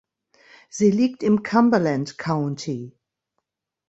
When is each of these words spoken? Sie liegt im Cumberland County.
Sie 0.67 0.89
liegt 0.89 1.21
im 1.21 1.43
Cumberland 1.43 2.17
County. 2.17 2.97